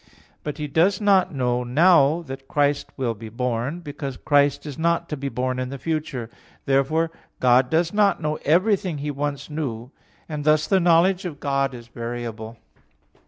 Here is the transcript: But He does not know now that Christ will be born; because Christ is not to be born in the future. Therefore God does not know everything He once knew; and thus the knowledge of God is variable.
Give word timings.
But 0.41 0.57
He 0.57 0.65
does 0.65 0.99
not 0.99 1.31
know 1.31 1.63
now 1.63 2.23
that 2.23 2.47
Christ 2.47 2.89
will 2.97 3.13
be 3.13 3.29
born; 3.29 3.81
because 3.81 4.17
Christ 4.17 4.65
is 4.65 4.75
not 4.79 5.07
to 5.09 5.15
be 5.15 5.29
born 5.29 5.59
in 5.59 5.69
the 5.69 5.77
future. 5.77 6.27
Therefore 6.65 7.11
God 7.39 7.69
does 7.69 7.93
not 7.93 8.19
know 8.19 8.39
everything 8.43 8.97
He 8.97 9.11
once 9.11 9.47
knew; 9.47 9.91
and 10.27 10.43
thus 10.43 10.65
the 10.65 10.79
knowledge 10.79 11.23
of 11.25 11.39
God 11.39 11.75
is 11.75 11.87
variable. 11.87 12.57